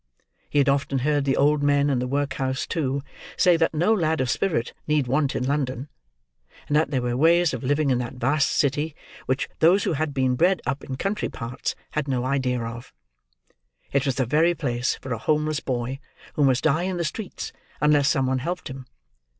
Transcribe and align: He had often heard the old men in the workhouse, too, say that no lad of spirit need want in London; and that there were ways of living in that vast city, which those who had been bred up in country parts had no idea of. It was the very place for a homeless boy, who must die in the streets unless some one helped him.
He 0.49 0.57
had 0.57 0.67
often 0.67 0.97
heard 1.05 1.25
the 1.25 1.37
old 1.37 1.61
men 1.61 1.87
in 1.87 1.99
the 1.99 2.07
workhouse, 2.07 2.65
too, 2.65 3.03
say 3.37 3.55
that 3.55 3.71
no 3.71 3.93
lad 3.93 4.19
of 4.19 4.31
spirit 4.31 4.73
need 4.87 5.05
want 5.05 5.35
in 5.35 5.45
London; 5.45 5.89
and 6.67 6.75
that 6.75 6.89
there 6.89 7.03
were 7.03 7.15
ways 7.15 7.53
of 7.53 7.61
living 7.63 7.91
in 7.91 7.99
that 7.99 8.15
vast 8.15 8.49
city, 8.49 8.95
which 9.27 9.47
those 9.59 9.83
who 9.83 9.93
had 9.93 10.11
been 10.11 10.33
bred 10.35 10.59
up 10.65 10.83
in 10.83 10.95
country 10.95 11.29
parts 11.29 11.75
had 11.91 12.07
no 12.07 12.25
idea 12.25 12.63
of. 12.63 12.91
It 13.93 14.07
was 14.07 14.15
the 14.15 14.25
very 14.25 14.55
place 14.55 14.95
for 15.03 15.13
a 15.13 15.19
homeless 15.19 15.59
boy, 15.59 15.99
who 16.33 16.45
must 16.45 16.63
die 16.63 16.81
in 16.81 16.97
the 16.97 17.03
streets 17.05 17.53
unless 17.79 18.09
some 18.09 18.25
one 18.25 18.39
helped 18.39 18.69
him. 18.69 18.87